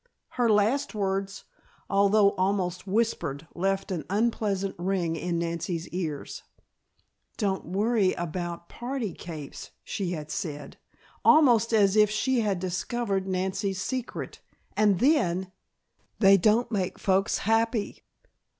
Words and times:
Her 0.29 0.49
last 0.49 0.95
words, 0.95 1.43
although 1.87 2.31
almost 2.31 2.87
whispered, 2.87 3.45
left 3.53 3.91
an 3.91 4.03
unpleasant 4.09 4.73
ring 4.79 5.15
in 5.15 5.37
Nancy's 5.37 5.87
ears. 5.89 6.41
"Don't 7.37 7.65
worry 7.65 8.13
about 8.13 8.67
party 8.67 9.13
capes," 9.13 9.69
she 9.83 10.09
had 10.13 10.31
said, 10.31 10.77
almost 11.23 11.71
as 11.71 11.95
if 11.95 12.09
she 12.09 12.39
had 12.39 12.59
discovered 12.59 13.27
Nancy's 13.27 13.79
secret. 13.79 14.41
And 14.75 14.97
then: 14.99 15.51
"They 16.17 16.35
don't 16.35 16.71
make 16.71 16.97
folks 16.97 17.37
happy!" 17.37 18.01